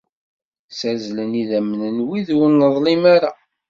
Ssazzlen 0.69 1.39
idammen 1.41 1.83
n 1.97 1.99
wid 2.07 2.27
ur 2.39 2.49
neḍlim 2.51 3.03
ara. 3.15 3.31